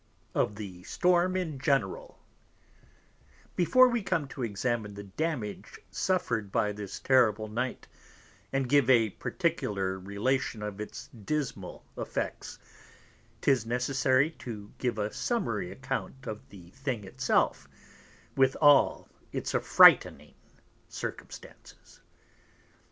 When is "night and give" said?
7.47-8.89